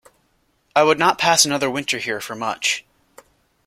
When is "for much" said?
2.19-2.83